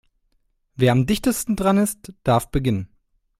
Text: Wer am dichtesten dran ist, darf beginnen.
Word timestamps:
Wer 0.75 0.93
am 0.93 1.05
dichtesten 1.05 1.55
dran 1.55 1.77
ist, 1.77 2.11
darf 2.23 2.49
beginnen. 2.49 2.89